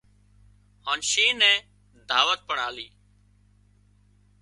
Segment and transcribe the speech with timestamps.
[0.87, 1.61] هانَ شينهن نين
[2.09, 2.87] دعوت پڻ آلي